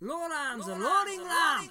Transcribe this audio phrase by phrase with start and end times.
[0.00, 1.70] ローランズローリングラン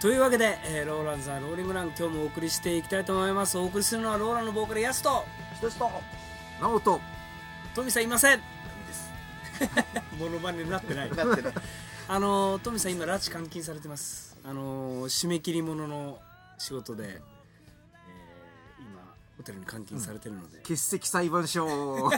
[0.00, 3.58] というわけで、えーローランズはローリングラン今日もお送りしていきたいと思います。
[3.58, 5.24] お送りするのはローランのボーカルヤスと
[5.54, 5.90] ひとしと
[6.60, 7.00] 直人。
[7.74, 8.40] トミさんいません。
[10.18, 11.10] モノマネになってない。
[11.10, 11.52] なってない。
[12.08, 14.36] あのトミさん今拉致監禁されてます。
[14.42, 16.18] あの締め切り物の
[16.56, 17.20] 仕事で、
[19.46, 22.10] テルに監禁されてるので、欠席裁判所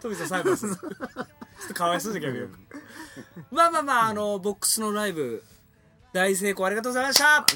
[0.00, 2.46] トミさん裁判するちょっとかわいそうじゃ逆に
[3.50, 5.42] まあまあまああのボックスのライブ
[6.12, 7.46] 大成功ありがとうございました。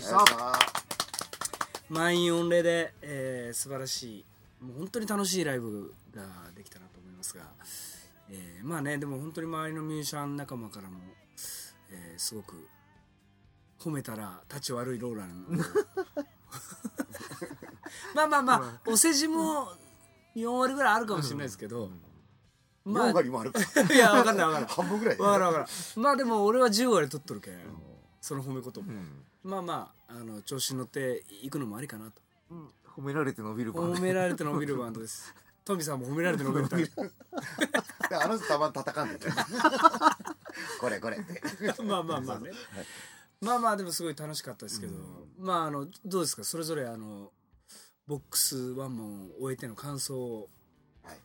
[1.88, 4.24] 満員御礼で、えー素晴らしい
[4.64, 6.22] もう本当に楽しいライブが
[6.56, 7.44] できたなと思いますが、
[8.30, 10.98] えーまあねでも本当に周りのミュージシャン仲間からも、
[11.90, 12.66] えーすごく
[13.80, 15.62] 褒めたら立ち悪いローランを
[18.14, 19.68] まあまあまあお世辞も
[20.34, 21.90] 4割ぐらいあるかもしれないですけど、
[22.84, 23.60] まあ4割もあるか。
[23.92, 24.70] いや分かんない分かんない。
[24.70, 25.16] 半分ぐらい。
[25.16, 27.58] 分からん分からんまあでも俺は10割取っとるけん、
[28.20, 29.24] その褒め言葉、うん。
[29.44, 32.22] まあまああの調子に乗っていくのもありかなと。
[32.96, 35.34] 褒められて伸びるバンド褒められて伸びるバンドです。
[35.64, 37.12] トミさんも褒められて伸びるタイプ
[38.12, 39.18] あの人たまに叩かんで
[40.80, 41.82] これこれって。
[41.82, 42.38] まあまあまあ。
[42.38, 42.50] ね
[43.40, 44.94] まあまあでもすごい楽しかったですけど、
[45.38, 46.42] まああのどうですか？
[46.44, 47.30] それぞれあの
[48.08, 50.48] ボックスワンマンを終えての感想を、
[51.02, 51.16] はい。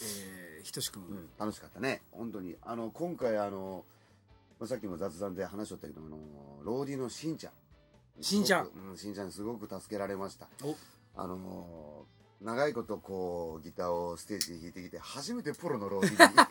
[0.00, 2.02] えー、ひとしくん、うん楽しかったね。
[2.10, 2.56] 本当に。
[2.62, 3.84] あの今回あの
[4.58, 6.16] まあさっきも雑談で話しとったけどあの
[6.64, 8.22] ローディのしんちゃん。
[8.24, 8.70] しんちゃん。
[8.90, 10.48] うんしんちゃんにすごく助けられました。
[10.64, 10.74] お。
[11.14, 12.04] あの
[12.42, 16.38] 長いことこうギターをステージで弾いてきて初めてプロのローディに。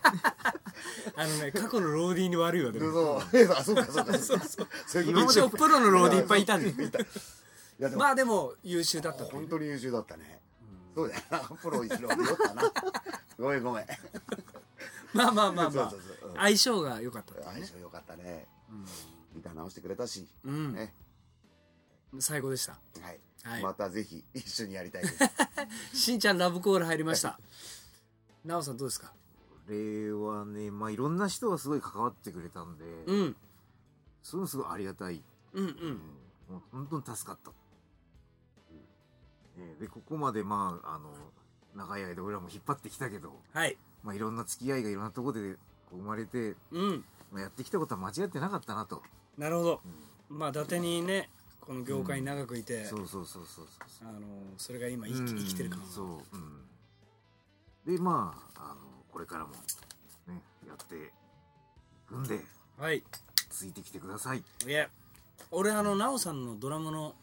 [1.18, 2.94] あのね過去のローディーに悪いわでも。
[2.94, 3.52] そう。
[3.52, 4.46] あそうかそうかそうか。
[4.88, 6.72] そういう一応プロのローディーいっぱいいたんで
[7.80, 10.42] やでもまあでも優秀だった本当に優秀だったね、
[10.96, 11.22] そうだよ。
[11.30, 12.64] な プロ一郎でよったな。
[13.38, 13.86] ごめんごめん。
[15.14, 15.94] まあまあまあまあ。
[16.38, 17.42] 相性が良かったね。
[17.44, 18.48] 相性良かったね、
[19.34, 20.74] ギター直してくれたし、うん。
[20.74, 20.94] ね。
[22.20, 22.74] 最高でした。
[23.02, 23.64] はい、はい。
[23.64, 25.18] またぜひ一緒にやりたいです。
[25.94, 27.40] しんちゃんラブコール入りました。
[28.46, 29.14] なおさんどうですか？
[29.68, 33.36] 令和ねまあいろんな人がすごい関わってくれたんで、うん。
[34.24, 35.22] それもすごいありがたい、
[35.54, 35.92] うんううん。
[35.94, 35.98] ん
[36.50, 37.52] もう本当に助かった、
[39.58, 41.10] えーでここまでまああの
[41.76, 43.78] 長い間俺らも引っ張ってきたけど、はい。
[44.04, 45.54] まあ、いろんな付き合いがいろんなところで
[45.90, 47.04] こう生まれて、うん。
[47.32, 49.02] まあ、やってきたことは間違ってなかったなと、
[49.38, 49.82] なるほど。
[50.30, 51.30] まあ伊達にね
[51.60, 54.20] この業界に長くいて、そうそうそうそうそうあの
[54.58, 56.06] それが今生き,、生きてる感うんそう、
[57.88, 58.76] うん、でまああの
[59.12, 59.52] これからも
[60.28, 61.00] ねやってい
[62.08, 62.40] くんで
[62.78, 63.04] はい。
[63.50, 64.44] ついてきてください。
[64.68, 64.90] いや
[65.52, 67.16] 俺あのなおさんのドラムの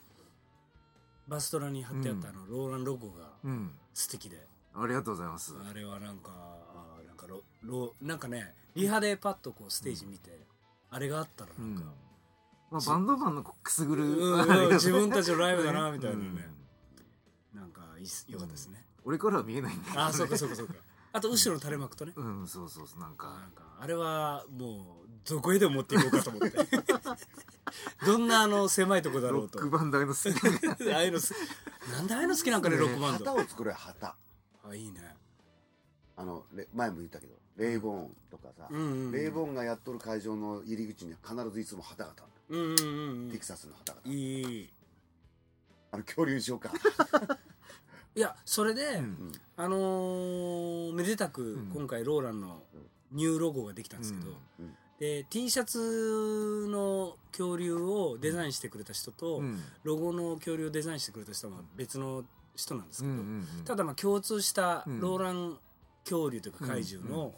[1.29, 3.71] バストラに貼ってあったあの、ローランロゴがうん。
[3.95, 4.47] 素敵で。
[4.75, 5.55] ありがとうございます。
[5.69, 10.31] あれはなんかあーなんかロロなんかねリハでパッとこうステージ見て、
[10.91, 11.85] あれがあったらなんか、
[12.71, 14.05] まあ、バンドマンのくすぐる、
[14.73, 16.25] 自分たちのライブだなみたいなね。
[17.55, 17.61] うん。
[17.61, 20.75] なんかいよかったですね、俺からは見えないんだけど、ね、ああそうかそうかそうか。
[21.13, 26.59] あと後ろの垂れ幕とね、うんそうそうそうなんなかんかあれはもうどこへでも持っていこうかと思って。
[28.05, 29.59] どんなあの狭いとこだろうと。
[29.59, 30.21] ロックバンドああいうの好
[30.81, 31.35] きああいうのす
[31.91, 33.25] なんでああいうの好きなんかねロックバンド。
[33.25, 34.17] 旗を作れ旗。
[34.65, 35.17] あいいね。
[36.17, 39.13] あのレ前も言ったけどレイボーンとかさ、うんうんうん。
[39.13, 44.73] レイボーンがやっとる会場の入り口には必ずいつも旗が立ってうんうんうんるテキサスの旗が立いいい。
[45.93, 46.73] あの恐竜にしようか。
[48.15, 51.71] いやそれで、うんあのーめでたくん。
[51.73, 52.63] 今回ローランの
[53.11, 59.61] ニューロゴができたんですけど、うんうんで T シャツの恐竜をデザインしてくれた人と、うん。
[59.83, 62.23] ロゴの恐竜をデザインしてくれた人は別の
[62.55, 65.01] 人なんですけど、うんうんうんただまあ共通したうん。
[65.01, 65.59] ローラン
[66.05, 67.35] 恐竜というか怪獣の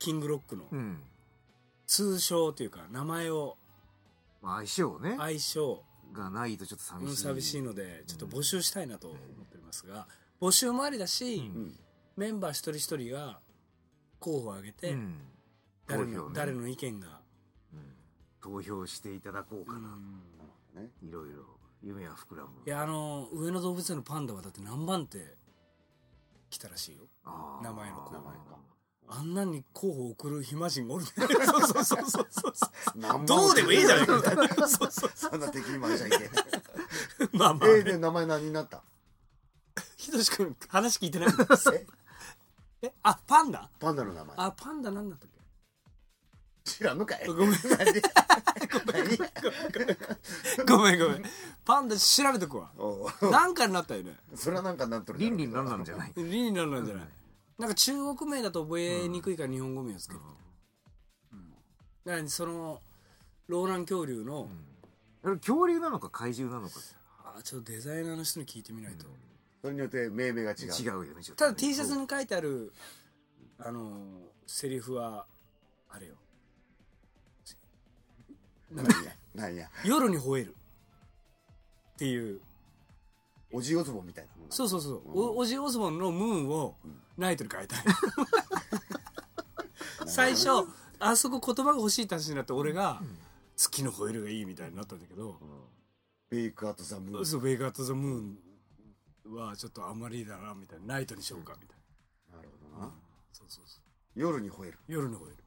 [0.00, 0.98] キングロックのうん。
[1.86, 3.56] 通称というか名前を
[4.42, 5.14] まあ相性ね。
[5.18, 7.16] 相性がないとちょっと寂しい。
[7.22, 10.08] 寂しいのでちょっと募集したいなと思っておりますが
[10.40, 11.48] 募集もありだし、
[12.16, 13.38] メンバー一人一人が
[14.18, 15.14] 候補を挙げて、うん
[15.86, 17.20] 誰の誰の意見が、
[17.72, 17.94] うん。
[18.40, 19.88] 投票していただこうかな、
[20.80, 21.44] ねいろいろ。
[21.82, 22.50] 夢は膨らむ。
[22.64, 25.36] いやあの上野動物園のパンダはだって何番手
[26.50, 27.02] 来たらしいよ。
[27.62, 28.12] 名前の子。
[28.12, 28.42] 名前か。
[29.08, 31.04] あんなに候補送る暇人がおる。
[31.10, 32.66] そうそうそうそうそうそ
[33.22, 33.26] う。
[33.26, 36.30] どうでもいいじゃないかそうそうそんな敵に回しちゃいけん
[37.36, 38.82] まあまあ、えー、で名前何になった？
[39.96, 41.28] ひとし君話聞いてない？
[41.74, 41.86] え？
[42.82, 42.92] え？
[43.02, 43.68] あパンダ？
[43.80, 44.34] パンダの名前。
[44.38, 45.26] あパンダなんだった
[46.64, 47.26] 知らんのかい。
[47.26, 47.50] ごめん。
[47.50, 48.02] なんで
[50.66, 51.22] ごめんごめん。
[51.64, 52.70] パンダ調べてくわ。
[52.78, 53.30] おう。
[53.30, 54.12] なんかになったよね。
[54.34, 56.12] それはなんかなんとる倫理になんなんじゃない？
[56.16, 57.04] リになるんじゃない？
[57.58, 60.20] なんか中国名だと覚えにくいから日本語名をつける、
[62.04, 62.80] だからその
[63.46, 64.48] ローラン恐竜の、
[65.22, 66.80] あれ恐竜なのか怪獣なのか。
[67.36, 69.06] あちょっとデザイナーの人に聞いてみないと、
[69.60, 70.56] それによって命名が違う。
[70.72, 72.72] 違うよねちょっとただ T シャツに書いてある
[73.58, 74.00] あの
[74.46, 75.26] セリフは
[75.88, 76.14] あれよ
[78.74, 79.68] なんだっけなんや。
[79.84, 80.54] 夜に吠える
[81.94, 82.40] っていう。
[83.54, 86.74] おじおずぼんみたいなもんなそうそうそう、おおじオズボンのムーンを
[87.18, 87.84] ナイトに変えたい。
[90.08, 90.48] 最初
[90.98, 93.02] あそこ言葉が欲しいって話になって俺が
[93.56, 95.38] 月の吠えるがいいみたいになったんだけど、
[96.30, 97.26] ベイクアットザムーン。
[97.26, 100.86] そうベイガート・ザ・ムーンはちょっとあんまりだなみたいな。
[100.94, 101.78] ナイトにしようかみたい
[102.30, 102.92] な、なるほどな。
[103.32, 103.82] そうそうそう。
[104.14, 104.78] 夜に吠える。
[104.86, 105.41] 夜の吠える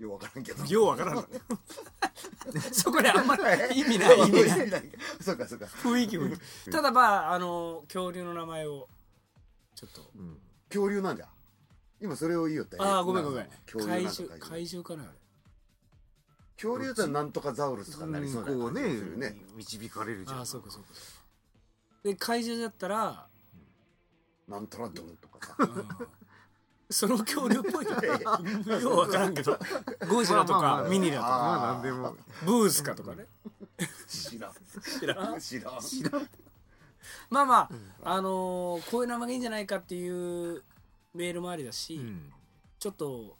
[0.00, 0.64] ようわからんけど。
[0.64, 1.24] ようわからんの
[2.72, 3.42] そこであんまり
[3.80, 4.18] 意味ない。
[4.18, 4.82] 意味ない。
[5.20, 5.66] そうかそうか。
[5.66, 8.88] 雰囲気雰囲気ただまああの恐竜の名前を
[9.74, 10.10] ちょっと。
[10.16, 10.40] うん。
[10.68, 11.28] 恐竜なんじゃ？
[12.00, 13.48] 今それを言いよったよああごめんごめん。
[13.70, 15.18] 恐竜なんとか怪獣かなあれ。
[16.56, 19.36] 恐竜ってなんとかザウルスとかになりそうなこうね感じがするね。
[19.56, 20.38] 導かれるじゃん。
[20.38, 20.88] ああそうかそうか
[22.02, 23.28] で怪獣だったら、
[24.48, 25.54] なんとらドンとかさ。
[25.58, 25.88] うん
[26.90, 28.02] その恐竜っぽいけど
[28.80, 29.58] ようわからんけど。
[30.08, 31.28] ゴジラとかミニラとか。
[31.28, 32.16] まあなんでも。
[32.44, 33.26] ブースカとかね。
[34.08, 34.52] 知らん。
[34.80, 35.38] 知らん。
[35.38, 36.28] 知らん。
[37.30, 37.70] まあまあ、
[38.16, 40.08] あのーこういう名前がいいんじゃないかってい
[40.56, 40.64] う
[41.14, 42.32] メールもありだし、うん。
[42.78, 43.36] ちょっと,、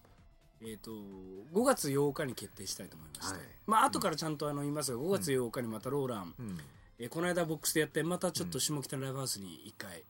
[0.61, 3.49] えー、と5月8日に決定したいと思いまして、はい。
[3.67, 6.59] まあ後からちゃんとあの言いますが5月8日にまたローラン、うん。
[6.99, 10.05] えーこの間ボックスでやってまたちょっと下北のライブハウスに1回、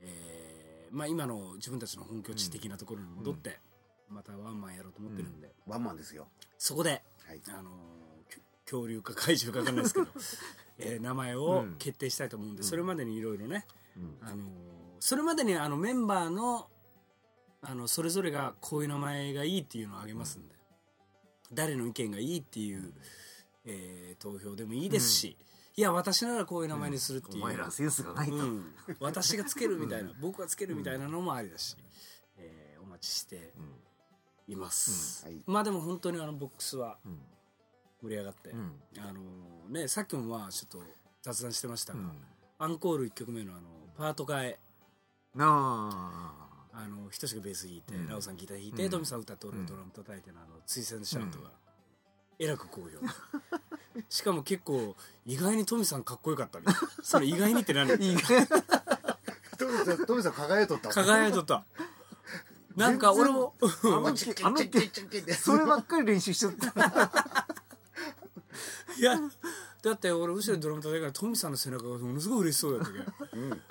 [0.00, 0.33] えー
[0.94, 3.58] まあ、今の自分たちの本拠地的なところに戻って、
[4.08, 6.28] またワンマンやろうと思ってるんで、ワンマンですよ。
[6.56, 7.40] そこで、はい。
[7.48, 7.70] あの
[8.64, 10.06] 恐竜か怪獣か分かんないですけど、
[10.78, 14.18] えー名前を決定したいと思うんで、それまでにいろいろね、うん。
[14.22, 16.70] あのーそれまでにあのメンバーの
[17.60, 20.54] あのそれぞれがこういう名前がいいっていうのをあげますんで、
[21.52, 22.94] 誰の意見がいいっていう、
[23.66, 25.36] えー投票でもいいですし、
[25.76, 28.36] いや私ならこういう名前にするっていう、お前らセンスがないと。
[28.36, 28.74] うん。
[29.00, 31.76] 私がつけるみたいな、僕がつけるみたいなのもありだし、
[32.38, 33.52] えーお待ちして
[34.46, 35.32] います、うん。
[35.32, 35.42] はい。
[35.46, 37.18] まあでも本当にあのボックスはうん。
[38.02, 38.72] 盛り上がって、うん。
[38.98, 40.86] あのーねさっきもまあちょっと
[41.22, 42.12] 雑談してましたが、うん。
[42.58, 43.62] アンコール1曲目のあの
[43.96, 44.60] パート替え。
[45.34, 45.46] な
[46.72, 46.76] あ。
[46.76, 48.08] あのひとしがベース弾いて、うん。
[48.08, 48.90] ラオさんギター弾いて、うん。
[48.90, 51.50] トミさん歌って俺がドラム叩いてのあの追戦シャウトが、
[52.38, 52.88] えらく好評
[54.08, 56.66] しかも結構意外にトミさんかっこよかったね。
[57.02, 57.88] それ意外にって何？
[57.96, 58.18] トミ
[59.84, 61.64] さんトミさん輝いとった輝いとった。
[62.76, 64.16] なんか俺もあのあ
[65.36, 67.46] そればっかり練習しちゃった。
[68.98, 69.16] いや
[69.82, 73.62] だって俺後ろでドラム叩いたからトミさんの背中がものすごい嬉しそうだったけどうん。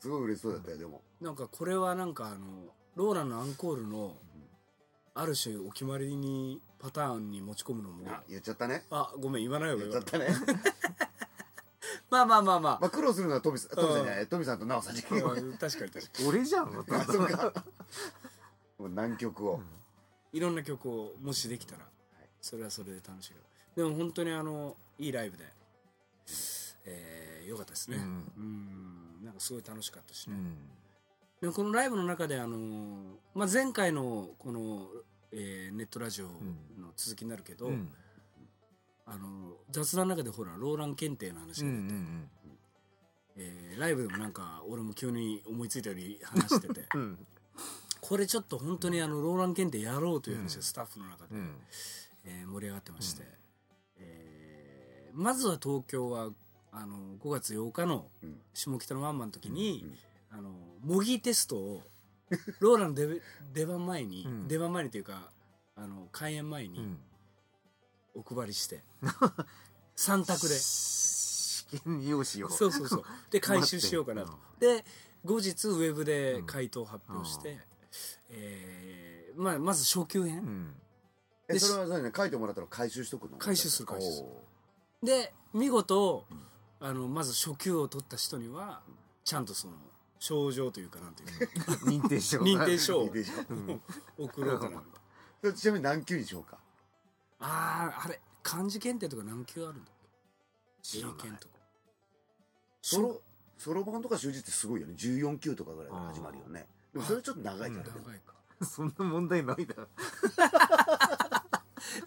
[0.00, 1.02] すごい嬉しそうだったよでも。
[1.20, 4.16] なんかこれはなんかあのローランのアンコールの
[5.14, 8.04] ある種お決まりにパターンに持ち込むのも。
[8.10, 8.84] あ言っちゃったね。
[8.90, 10.28] あごめん言わないよ言っちゃったね。
[12.10, 16.28] まあまあまあままあ苦労するのはトミさんトミさんじゃないトミさんとナオさんじゃ確かに確かに。
[16.28, 16.84] 俺じゃんもう
[18.90, 19.62] 南極を。
[20.34, 21.88] いろんな曲をもしできたら
[22.42, 23.34] それはそれで楽しい
[23.74, 25.44] でも本当にあのいいライブで、
[26.84, 27.96] えー、よかったですね。
[27.96, 29.22] ううん。
[29.22, 30.56] んなんかすごい楽しかったしね、うん。
[31.40, 34.86] でもこのライブの中であのー、まあ、前回のこの、
[35.36, 37.88] えーネットラジオの続きになるけど、うん。
[39.06, 42.30] あの雑談の中でほらローラン検定の話うんうが出て、ん。
[43.36, 46.86] えーライブでもなんか俺も急に思いついたように話してて。
[46.94, 47.26] うん。
[48.00, 50.60] これちょっと本当にあのローラン検定やろうという話うん。
[50.60, 51.56] がスタッフの中で、うん。
[52.24, 53.22] えー盛り上がってまして、
[53.96, 56.30] えーまずは東京は
[56.72, 58.40] あの5月8日のうん。
[58.52, 59.84] 下北のワンマンの時に、
[60.32, 60.38] うん。
[60.38, 60.50] あの
[60.80, 61.82] 模擬テストを
[62.60, 63.20] ローランの出
[63.52, 64.48] 出番前に、うん。
[64.48, 65.30] 出番前にというか
[65.76, 66.98] あの開演前にうん。
[68.16, 68.84] お配りして、
[69.96, 70.54] 3択で。
[70.54, 72.48] 試験用紙を。
[72.48, 73.04] そうそうそう。
[73.30, 74.32] で回収しようかなと。
[74.32, 74.84] 待で
[75.24, 77.58] 後日ウェブで回答発表して、
[78.30, 80.74] えーまあ、まず初級編、うん。
[81.48, 82.04] えそれは何？
[82.04, 83.36] ね書いてもらったら回収しとくの？
[83.38, 84.28] 回収する回収する。
[85.02, 86.24] おで見事、
[86.80, 88.82] あのまず初級を取った人には
[89.24, 89.74] ちゃんとその
[90.24, 92.00] 賞状というかなんていうの。
[92.02, 93.00] 認定証認定証。
[93.02, 93.10] を
[94.24, 95.52] 送ろうかな。
[95.52, 96.58] ちなみに何級にしようか？
[97.40, 100.08] あああれ漢字検定とか何級あるんだっけ？
[100.80, 101.16] 英知らない。
[101.18, 101.54] 検とか。
[102.80, 103.20] ソロ
[103.58, 104.94] ソロ版とか習字ってすごいよね。
[104.94, 106.66] 14級とかぐらいから始まるよね。
[106.94, 107.84] でもそれちょっと長いじゃん。
[107.84, 108.34] 長いか。
[108.64, 109.88] そんな問題ないだろ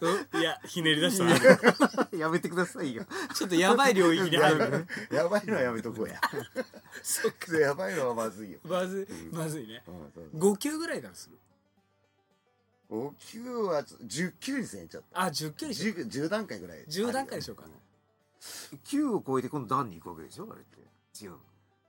[0.00, 0.40] うん？
[0.40, 1.24] いやひねり出した？
[1.24, 3.04] なやめてくださいよ。
[3.34, 4.86] ちょっとやばい領域に入る。
[5.12, 6.20] やばいのはやめとこうや。
[7.02, 7.56] そっか。
[7.56, 9.34] やばいのはまずいよ、まずい。
[9.34, 9.82] まずいね。
[9.86, 10.52] うんそうそう。
[10.54, 11.38] 5級ぐらいからする
[12.90, 16.84] ？5級は10級にせんちょっとあ10級にしよう 10, 10段階ぐらい。
[16.88, 17.64] 10段階でしょうか
[18.86, 20.48] 9を超えて今度段に行くわけでしょ？
[20.50, 20.78] あれって。
[21.24, 21.34] 違う。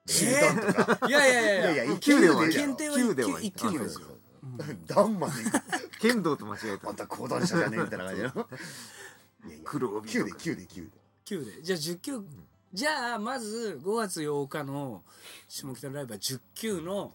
[0.07, 1.07] 10段とか。
[1.07, 1.83] いやいやいやいや。
[1.85, 4.07] いや9では9で検定は9では1級なんですよ
[4.87, 5.33] 段まで
[5.99, 6.87] 剣道と間違えた。
[6.87, 8.27] また講談社じゃねえみたいな感じの。
[8.27, 9.59] いやいや。
[9.63, 10.41] 黒帯9でとか。
[10.43, 10.89] 9で9で
[11.25, 11.61] 9で。
[11.63, 12.21] じゃあ10級
[12.71, 15.03] じゃあまず5月8日の
[15.47, 17.13] 下北のライブは10級の、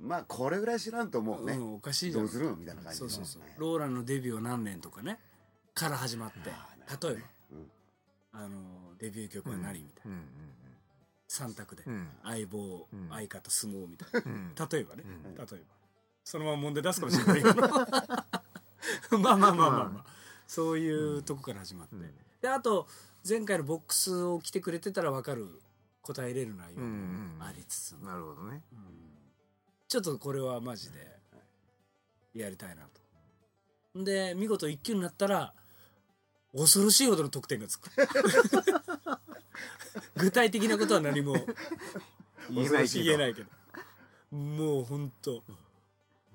[0.00, 3.08] まあこれぐらい知らんともうね、うん、おかしいじゃどうんするのみたいな感じの。
[3.10, 3.42] そうそうそう。
[3.42, 3.52] はい。
[3.58, 5.18] ローランのデビューは何年とかね。
[5.74, 6.38] から始まって。
[6.46, 7.20] 例えば、
[7.52, 7.70] うん。
[8.32, 11.52] あのデビュー曲は何みたいな、うん。
[11.52, 11.84] 3択で、
[12.24, 13.08] 相棒、うん。
[13.10, 14.52] 相方相撲みたいうん。
[14.54, 15.34] な例えばね、うん。
[15.34, 15.46] 例えば
[16.24, 17.42] そのまま問題出すかもしれない。
[17.42, 19.70] けどまあまあまあまあ。
[19.88, 20.04] まあ、
[20.46, 22.14] そういうとこから始まって、うん。
[22.40, 22.86] であと
[23.28, 25.60] 前回のボックスを来てくれてたら分かる
[26.02, 28.62] 答えれる内容もありつつも、なるほどね。
[28.72, 28.78] うん。
[29.88, 31.20] ちょっとこれはマジで
[32.34, 33.02] やりたいなと。
[34.02, 35.52] で見事1級になったら
[36.56, 37.90] 恐ろしいほどの得点がつく。
[40.16, 41.34] 具体的なことは何も
[42.50, 43.04] 言えないけど。
[43.04, 43.50] 言えないけど。
[44.36, 45.44] もう本当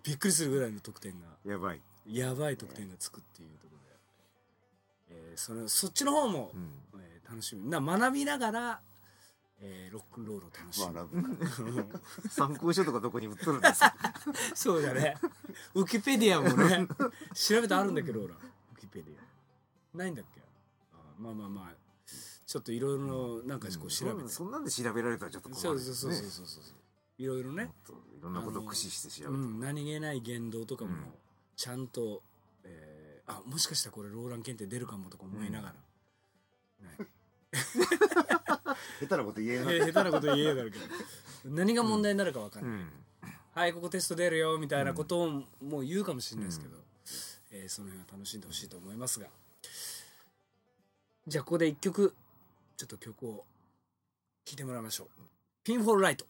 [0.08, 1.28] びっくりするぐらいの得点が。
[1.46, 1.82] やばい。
[2.10, 3.74] やばい得点がつくっていうとこ
[5.10, 6.72] ろで、えーそれそっちの方も、うん。
[7.02, 7.70] えー楽しみ。
[7.70, 8.80] な学びながら、
[9.60, 13.94] えーロックンロールを楽しむ、まあ参考書とかどこに売っとるんですか？
[14.56, 15.18] そうだね。
[15.74, 16.88] ウィキペディアもね、
[17.34, 19.16] 調べてあるんだけど、ほら、ウィキペディ
[19.94, 19.98] ア。
[19.98, 20.40] ないんだっけ？
[20.94, 21.76] あまあまあまあ、
[22.46, 24.30] ちょっといろいろなんかこう調べて。
[24.30, 25.80] そんなんで調べられたらちょっとそう困る。
[25.82, 26.64] そうそうそうそうそう。
[27.18, 27.72] いろいろね
[28.20, 29.44] いろんなことを駆使して調べて。
[29.44, 30.98] うん、何気ない言動とかもうん、
[31.56, 32.22] ちゃんと、
[32.64, 35.74] えーあ、もしかしたらこれローラン検定出るかもとか思いながら。
[37.00, 37.08] ね
[39.00, 40.86] 下手なこと言えない下手なこと言えだろうけど、
[41.46, 42.72] 何が問題になるか分かんない。
[42.72, 42.92] うん。
[43.54, 45.30] はい、ここテスト出るよみたいなことを
[45.62, 46.78] もう言うかもしれないですけど、
[47.52, 49.28] えーその辺は楽しんでほしいと思いますが。
[51.26, 52.14] じゃあここで一曲
[52.78, 53.46] ちょっと曲を
[54.46, 55.08] 聴いてもらいましょう
[55.64, 56.26] 「ピンフォールライト」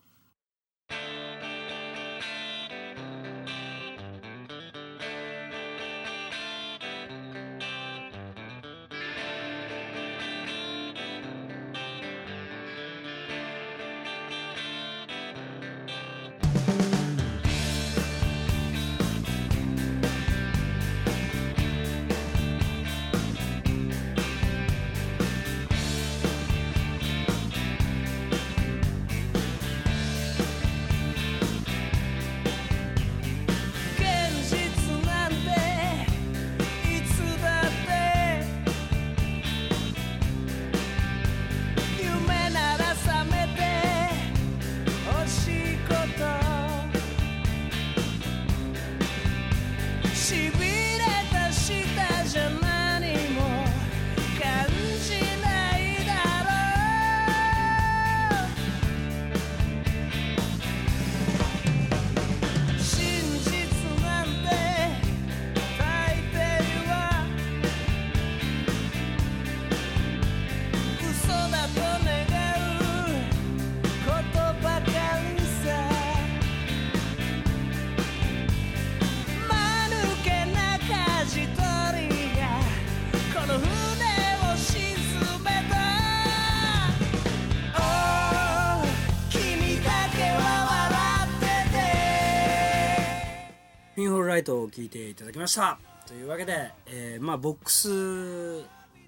[94.38, 95.80] ライトを聴いていただきました。
[96.06, 98.62] というわけで、えーまあボックス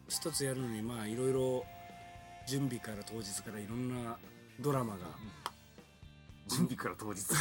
[0.08, 1.64] 一つやるのにまあいろいろ
[2.48, 4.18] 準備から当日からいろんな
[4.60, 5.02] ドラマが。
[6.48, 7.36] 準備から当日か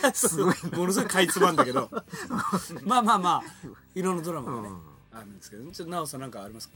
[0.00, 1.90] らってすごいものすごいかいつまんだけど。
[2.82, 4.80] まあまあまあいろんなドラマがね、うん。
[5.12, 6.74] あるんですけどちょっと奈緒さんなんかありますか？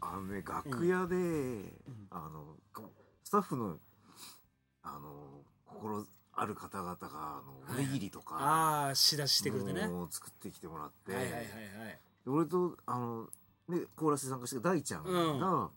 [0.00, 1.16] あのね楽屋で、
[2.12, 2.88] あのこ
[3.24, 3.80] スタッフの
[6.40, 9.88] ある方々があのおにぎりとか、ああ仕出ししてくれてね。
[10.10, 11.44] 作ってきてもらって、はいはいはい
[12.24, 13.26] で俺とあの、
[13.68, 15.40] ね、コーラスで参加してる大ちゃんが、うん。
[15.40, 15.70] ま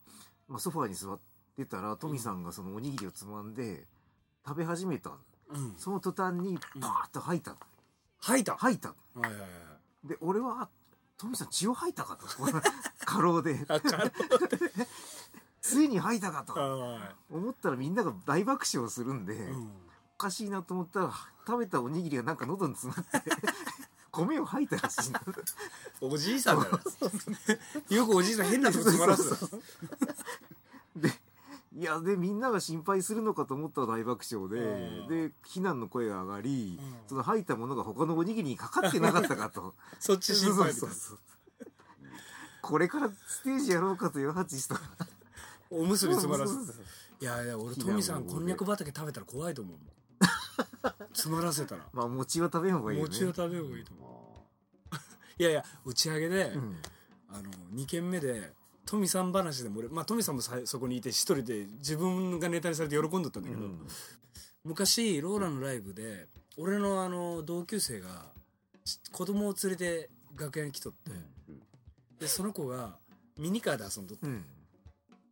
[0.55, 1.19] あ、ソファーに座っ
[1.55, 3.85] てたらトミさんがそのおにぎりをつまんで
[4.45, 5.11] 食べ始めた
[5.49, 5.73] うん。
[5.77, 7.55] その途端にパーッと吐いた、
[8.19, 8.53] 吐いた？
[8.53, 10.69] は吐いたいはいはいで俺は
[11.17, 12.25] トミさん血を吐いたかと。
[13.05, 13.63] 過労で。
[13.67, 14.11] あかる
[15.61, 16.53] ついに吐いたかと。
[16.53, 19.71] は思ったらみんなが大爆笑するんで、いうん
[20.21, 21.11] かしいなと思ったら
[21.47, 23.31] 食べたおにぎりがなんか喉に詰まって
[24.11, 25.09] 米を吐いたらしい。
[25.09, 25.21] んだ
[26.01, 26.79] おじいさんだよ。
[27.89, 29.49] よくおじいさん変なとこ詰まらす。
[30.95, 31.09] で
[31.73, 35.07] いやでみんなが心配するのかと思ったら大爆笑で、うん。
[35.07, 36.95] で非難の声が上がり、うん。
[37.07, 39.73] その吐いたものが他のおにぎりにかかってなかったかと。
[39.99, 41.19] そっち心配そうそう
[42.61, 44.75] これからステージやろうかという八と。
[45.69, 46.53] おむすび詰まらす。
[46.53, 46.85] そうそうそう。
[47.21, 49.77] いやいや俺非トミさんこんにゃく畑食べたら怖いと思う
[51.13, 51.87] 詰まらせたら。
[51.93, 53.09] まあ餅は食べん方がいいよね。
[53.09, 54.47] 餅を食べようがいいと思
[54.91, 54.95] う。
[55.41, 56.81] いやいや打ち上げで、うん。
[57.29, 58.53] あの2軒目で
[58.85, 63.87] トミさん話でも俺まあトミさんもさそこにいて一人で自分がネタにされて喜んどったんだけど、うん。
[64.63, 66.27] 昔ローラのライブで
[66.57, 68.31] 俺のあの同級生が
[68.83, 71.11] ち子供を連れて楽屋に来とって、
[72.19, 72.97] でその子が
[73.37, 74.27] ミニカーで遊んどって。
[74.27, 74.45] うん。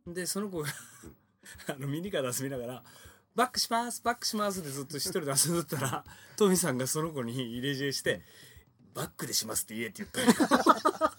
[0.06, 0.68] でその子が
[1.68, 2.84] あのミニカーで遊びながら
[3.40, 6.04] 「バックしますバックします」ってずっと一人で遊んどったら
[6.36, 8.22] トミさんがその子に入れ知恵して
[8.92, 10.54] 「バックでします」って言えって言った。
[11.06, 11.12] の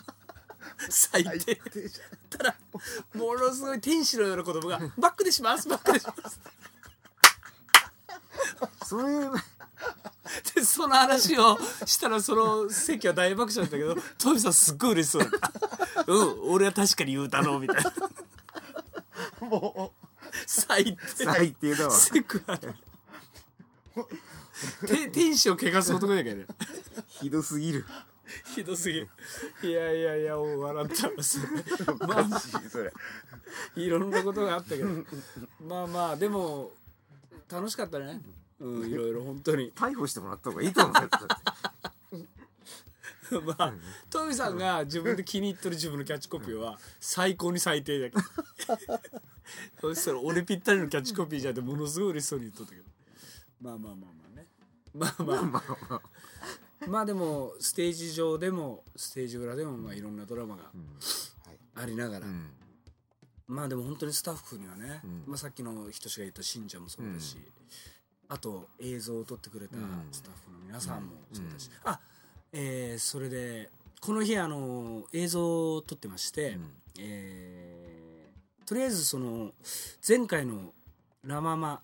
[0.90, 1.56] 最低
[2.30, 2.56] ただ
[3.16, 6.40] ものすごい天使のような子供が「バックでしますバックでします」
[8.86, 9.32] そういう。
[10.56, 15.52] でその話をしたらその席は大爆笑だったけどトミさんすっごい嬉しそうだった
[16.08, 19.48] 「うん俺は確かに言うたの」みたいな。
[19.48, 19.94] も
[20.52, 20.98] 最低。
[21.24, 21.92] 最低だわ。
[21.92, 22.60] セクハラ。
[24.86, 26.46] て天使を汚す男だけどね。
[27.08, 27.86] ひどすぎる。
[28.54, 29.10] ひどすぎる。
[29.64, 31.48] いやいやいやもう笑ったわそれ
[32.08, 32.92] まあうおかしいそれ。
[33.78, 34.90] いろんなことがあったけど。
[35.66, 36.72] まあまあでも
[37.50, 38.22] 楽しかったね。
[38.60, 39.72] うんいろいろ本当に。
[39.72, 40.94] 逮捕してもらった方がいいと思う
[43.46, 43.74] まあ
[44.10, 48.22] トミさんが自分で気に入ってる自分のキャッチコピーは最高に最低だけど。
[49.94, 52.86] そしたら俺ぴったりのキャッチコピーじゃんってものすごい嬉しそうに言っとったけど。
[53.62, 54.48] まあまあまあまあね。
[54.94, 55.42] まあまあ。
[55.44, 56.02] まあまあ
[56.88, 60.72] まあでもステージ上でもステージ裏でもまあいろんなドラマが
[61.76, 62.52] ありながら、うん。
[63.48, 65.24] まあでも本当にスタッフにはね、うん。
[65.28, 67.44] まあ、さっきの人志が言った信者もそうだし、うん
[68.32, 72.00] あと映像を撮ってくれたうんスタッフの皆さんもそうだし、あ
[72.54, 76.74] えーそれでこの日あの映像を撮ってまして、うん。
[77.00, 79.52] えーとりあえずその
[80.08, 80.74] 前回の
[81.26, 81.82] 「ラ・ママ」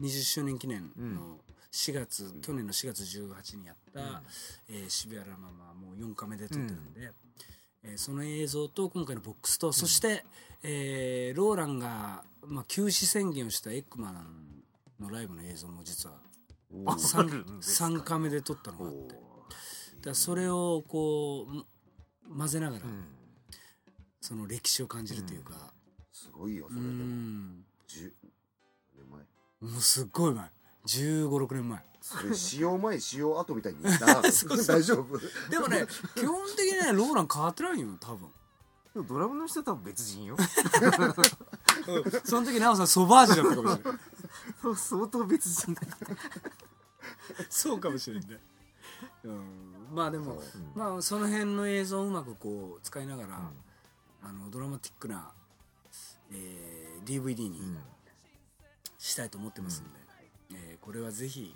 [0.00, 1.38] 20周年記念の
[1.70, 4.22] 4月、去年の4月18日にやった、
[4.68, 7.12] えー渋谷ラ・ママもう4日目で撮ってるんで、
[7.84, 10.24] えーその映像と今回のボックスと、そして、
[10.62, 14.64] えーローランが、まあ、休止宣言をしたエッグマン
[14.98, 16.18] のライブの映像も実は
[16.86, 17.86] あ 3, あるんですか。
[17.86, 19.23] 3カメで撮ったのがあって
[20.04, 23.04] だそれをこう混ぜながら、うん。
[24.20, 25.72] その歴史を感じるというか。
[26.12, 26.94] すごいようそれでも。
[26.94, 27.64] ん。
[27.88, 28.12] 10
[28.96, 29.70] 年前？
[29.70, 30.44] もうすっごい前。
[30.86, 31.80] 1 5 6年前。
[32.00, 35.18] それ使用前使用後みたいに言った大丈夫？
[35.50, 38.28] でもね基本的にねローラン変わってないよ多分。
[38.92, 40.36] でもドラムの人は多分別人よ。
[42.24, 44.00] その時奈緒さんソバージュだったかもしれない。
[44.76, 45.80] 相当別人だ
[47.48, 48.38] そうかもしれないね、
[49.24, 50.40] うん、まあでも、
[50.74, 53.50] まあその辺の映像をうまくこう使いながら、
[54.22, 55.30] あのドラマティックな、
[56.32, 57.78] えー DVD にうん。
[58.98, 59.90] したいと思ってますんで、
[60.54, 61.54] えーこれはぜひ、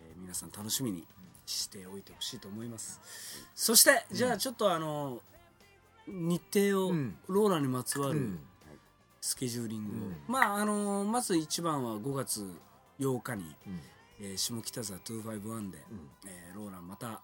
[0.00, 1.06] えー皆さん楽しみに
[1.46, 3.00] しておいてほしいと思います。
[3.54, 5.20] そしてじゃあちょっとあの
[6.06, 7.16] 日程を、うん。
[7.28, 8.40] ローラにまつわるうん。
[9.20, 10.16] スケジューリングを、うん。
[10.28, 12.50] まああのまず一番は5月
[12.98, 13.80] 8日に、うん。
[14.22, 15.78] えー下北沢251で、
[16.26, 17.20] えーローランまた、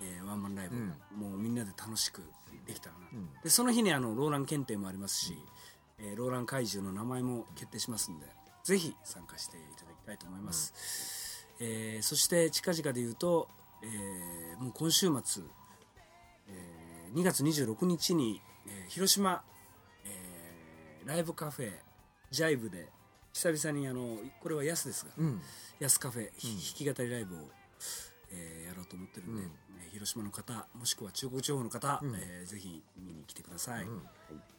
[0.00, 0.88] えーワンマンライブ、うん。
[1.30, 2.22] もうみんなで楽しく
[2.66, 3.28] できたらな、うん。
[3.42, 5.36] でその日にあのローラン検定もありますし、
[5.98, 8.26] えーローラン怪獣の名前も決定しますんで
[8.64, 13.48] ぜひ参加していただきたいと思います、えーそして近々で言うと、
[13.82, 15.42] えーもう今週末、
[16.48, 19.42] えー2月26日に、えー広島、
[20.04, 21.72] えーライブカフェ
[22.30, 22.88] ジャイブで
[23.32, 25.40] 久々にあのこれは安ですが、うん。
[25.80, 27.38] ヤスカフェ、ひ弾き語りライブを、
[28.30, 29.48] えーやろうと思ってるんで、うん。
[29.48, 32.14] えー広島の方もしくは中国地方の方、うん。
[32.14, 34.02] えーぜひ見に来てください、うん。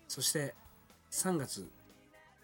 [0.08, 0.54] そして
[1.12, 1.68] 3月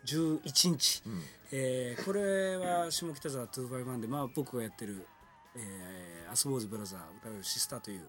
[0.05, 1.21] 11日、うん。
[1.51, 5.05] えーこれは下北沢251で、まあ、僕がやってる
[5.55, 8.07] 「えー、アスボーズブラザー歌うシスター」という、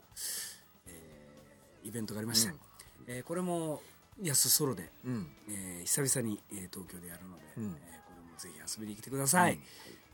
[0.86, 2.58] えーイベントがありまして、うん。
[3.06, 3.82] えーこれも
[4.20, 5.30] 安ソロで、うん。
[5.48, 7.64] えー久々に、えー東京でやるので、うん。
[7.64, 7.70] えー
[8.06, 9.62] これもぜひ遊びに来てください、うん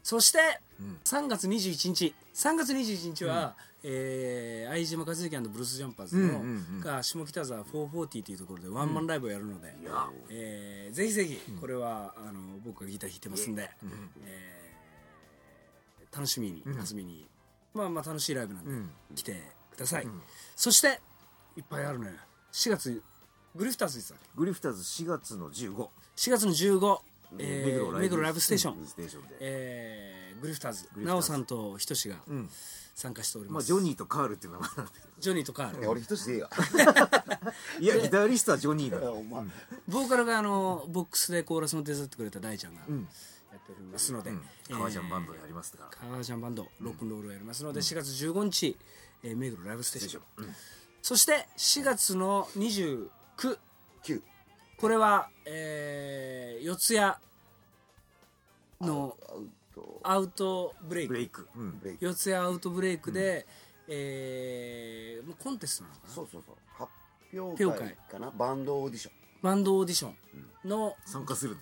[0.03, 0.39] そして
[0.81, 0.99] うん。
[1.05, 2.15] 3月21日。
[2.35, 6.41] 3月21日は、えー相島和之ブルースジャンパーズの、うんうんう
[6.79, 6.81] ん。
[6.81, 10.09] が下北沢440というところでワンマンライブをやるので、いや。
[10.31, 13.91] えーぜひぜひこれは、あの僕がギター弾いてますんで、うん
[14.25, 14.61] え
[16.15, 16.75] 楽しみにうん。
[16.85, 17.27] 遊びに、
[17.75, 18.91] まあまあ楽しいライブなんで、うん。
[19.15, 19.43] 来て
[19.75, 20.23] ください、うん。
[20.57, 21.01] そして
[21.57, 22.11] いっぱいあるね
[22.53, 23.03] 4月
[23.55, 24.29] グリフターズいつだっけ？
[24.37, 26.99] グリフターズ4月の15 4月の15、
[27.39, 30.89] えー目黒ライブステーション、ステーションで、えーグリフターズ。
[30.95, 32.51] 奈緒さんとひとしがうん。
[32.95, 35.07] 参加しております、まあジョニーとカールっていう名前なんだけど。
[35.19, 35.81] ジョニーとカール。
[35.81, 36.49] いや俺一つでいいよ
[37.81, 38.99] いやギタリストはジョニーだ
[39.89, 43.09] ボーカルがあのボックスでコーラスも手伝ってくれた大ちゃんがうん。
[43.53, 44.45] やっておりますので、うん。
[44.69, 46.09] えー革ジャンバンドやりますから。
[46.09, 48.77] 革ジャンバンドロックンロールをやりますので、4月15日、
[49.23, 50.55] えー目黒ライブステーション、うん。
[51.03, 53.09] そして4月の29
[54.05, 54.23] 9
[54.83, 57.15] これは、えー四谷
[58.81, 59.17] の
[60.03, 61.19] アウトブレイク。
[61.21, 61.49] イク。
[61.57, 61.99] うんイク。
[62.01, 63.47] 四谷アウトブレイクで、
[63.87, 66.15] えーもうコンテストなのかな？
[66.15, 66.57] そうそうそう。
[66.77, 66.91] 発
[67.33, 68.33] 表表会かな？
[68.37, 69.15] バンドオーディション。
[69.41, 71.57] バンドオーディションの、参加する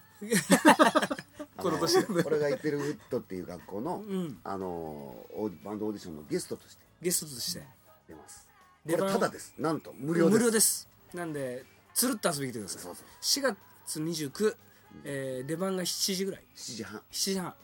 [1.59, 5.26] あ この年の俺 が行ってるウッドっていう学校の、うん、あの
[5.62, 7.62] バンドオーディションのゲストとしてゲストとして。
[8.09, 8.48] 出ます。
[8.87, 9.54] これただです。
[9.59, 10.38] なんと無料です。
[10.38, 10.88] 無料です。
[11.12, 12.83] なんでつるっと遊びに来てください。
[12.83, 13.07] そうそう。
[13.20, 14.57] 4月29、
[15.05, 16.42] えー出番が7時ぐらい。
[16.57, 16.98] 7時半。
[16.98, 17.55] 7時半、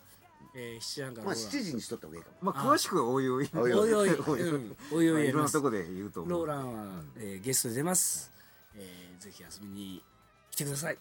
[0.55, 2.53] えー、7時半からまあローラン7時にしとった方がいいかも。
[2.53, 3.49] まあ詳しくはおいおい。
[3.55, 3.91] おいおい。
[3.95, 4.21] おい、おい。
[4.29, 4.77] おいうん。
[4.93, 6.47] おいおいろんなとこで言うと思う。
[6.47, 8.33] ローランは、えーゲストで出ます、
[8.75, 10.05] えーぜひ遊びに
[10.51, 10.99] 来てください。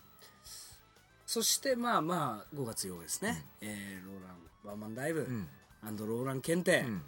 [1.26, 5.48] そしてまあまあ5月8日ですね、えーローランワンマンライブ、うん。
[5.82, 7.04] アンドローラン検定、うん。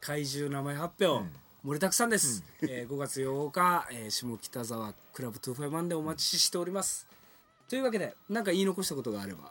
[0.00, 1.32] 怪獣名前発表、うん
[1.64, 7.06] 盛りだくさんです、えー5月8日、えー下北沢クラブ251でお待ちしております。
[7.70, 9.50] というわけで何か言い残したことがあれば？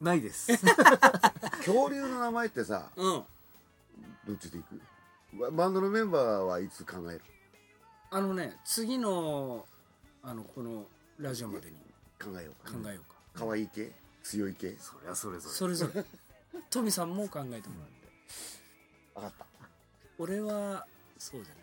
[0.00, 0.52] ないです。
[1.64, 3.24] 恐竜の名前ってさうん。
[4.26, 4.80] どっちでいく？
[5.40, 7.22] ババンドのメンバーはいつ考える？
[8.10, 9.66] あのね次の
[10.22, 10.86] あのこの
[11.18, 11.76] ラジオまでに。
[12.22, 12.72] 考えようか。
[12.72, 13.90] 考えようか、可愛い系？
[14.22, 14.76] 強い系？
[14.78, 15.54] そりゃそれぞれ。
[15.54, 16.04] それぞれ。
[16.70, 18.08] トミさんも考えてもらって。
[19.14, 19.46] 分かった
[20.18, 20.86] 俺は
[21.18, 21.54] そうだね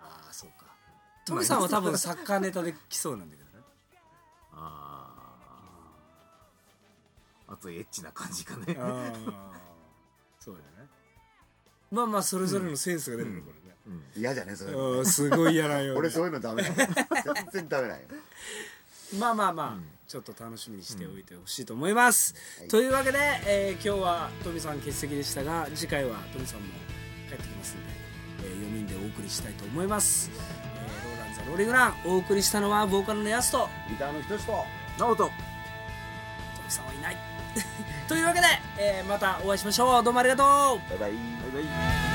[0.00, 0.66] ああそうか。
[1.24, 3.64] トミさんは多分サッカーネタで来そうなんだけどね。
[4.52, 5.08] あ
[7.48, 8.76] ああとエッチな感じかね。
[8.78, 9.58] ああ
[10.38, 10.88] そうだね。
[11.90, 13.76] まあまあそれぞれのセンスが出るね、これね。
[13.86, 14.02] うん。
[14.20, 16.86] 嫌じゃねそれうんすごい嫌なよ、ね、俺そういうのダメだ全
[17.52, 18.02] 然ダメだよ。
[19.18, 19.88] まあまあまあ、うん。
[20.06, 22.68] ちょっと楽しみにしておいてほしいと思います、はい。
[22.68, 26.66] というわけで、えー今日はトミさん欠席でしたが次回はトミさんも
[27.28, 27.90] 帰ってきますんで、
[28.42, 34.64] え4人でお送りしたいと思います、えーローランザローリングランお送りしたのはボーカルのヤスとギターの人と
[34.98, 35.30] 直人ト
[36.64, 37.16] ミさんはいない。
[38.08, 38.46] というわけで、
[38.78, 40.02] えーまたお会いしましょう。
[40.04, 40.46] どうもありがとう。
[40.90, 41.12] バイバイ。
[41.12, 41.70] バイバ
[42.02, 42.05] イ